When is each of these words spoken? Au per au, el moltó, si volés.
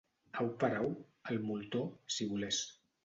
Au 0.43 0.47
per 0.63 0.69
au, 0.77 0.89
el 1.35 1.39
moltó, 1.51 1.83
si 2.17 2.29
volés. 2.35 2.63